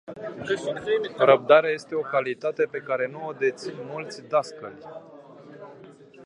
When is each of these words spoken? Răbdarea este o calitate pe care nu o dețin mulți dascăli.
Răbdarea 1.17 1.69
este 1.69 1.95
o 1.95 1.99
calitate 2.01 2.67
pe 2.71 2.77
care 2.79 3.07
nu 3.07 3.25
o 3.27 3.33
dețin 3.33 3.73
mulți 3.85 4.27
dascăli. 4.27 4.81